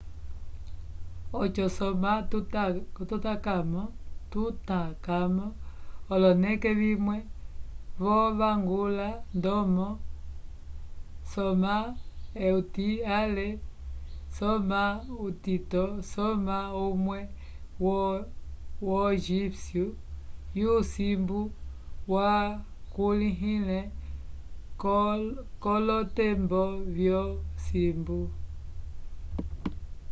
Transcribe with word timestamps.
oco 1.41 1.65
soma 1.77 2.11
tutancamo 4.31 5.45
oloneke 6.13 6.69
vimwe 6.81 7.17
vo 8.01 8.15
vangula 8.39 9.07
ndomo 9.37 9.87
soma 11.31 11.73
euti 12.45 12.87
ale 13.19 13.47
soma 14.37 14.81
utito 15.27 15.83
soma 16.11 16.57
umwe 16.85 17.19
wo 18.91 18.99
egipcio 19.13 19.87
yo 20.59 20.73
simbu 20.91 21.39
wakulihile 22.13 23.79
kolotembonvyo 25.63 27.21
simbu 27.65 28.19